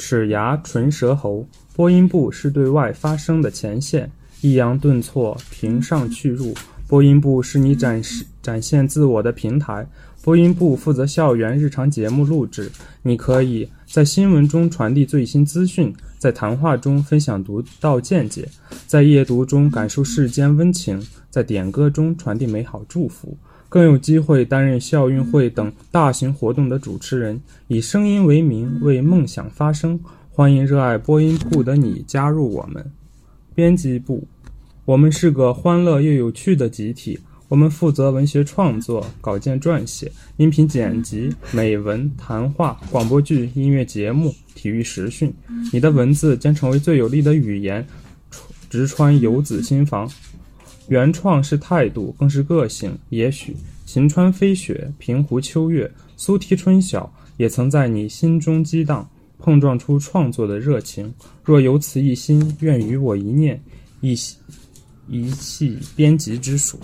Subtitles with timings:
[0.00, 6.54] 齿牙唇舌喉，播音部是对外发声的前线，抑扬顿挫，平上去入。
[6.88, 9.86] 播音部是你展示展现自我的平台。
[10.22, 12.72] 播音部负责校园日常节目录制，
[13.02, 18.48] 你可以在新闻中传递最新资讯，在谈话中分享独到见解，
[18.86, 23.36] 在夜读中感受世间温情，在点歌中传递美好祝福，
[23.70, 29.98] 更有机会担任校运会等大型活动的主持人，以声音为名，为梦想发声。
[30.28, 32.84] 欢迎热爱播音部的你加入我们。
[33.54, 34.26] 编辑部，
[34.84, 37.20] 我们是个欢乐又有趣的集体。
[37.46, 45.32] 我们负责文学创作、稿件撰写、音频剪辑、美文、谈话、广播剧、音乐节目、体育实训。
[45.72, 47.86] 你的文字将成为最有力的语言，
[48.68, 50.10] 直穿游子心房。
[50.90, 52.92] 原创是态度，更是个性。
[53.10, 53.54] 也许
[53.86, 59.08] 晴川飞雪、平湖秋月、苏堤春晓，也曾在你心中激荡，
[59.38, 61.14] 碰撞出创作的热情。
[61.44, 63.62] 若有此一心，愿与我一念，
[64.00, 64.18] 一
[65.06, 66.76] 一系编辑之属。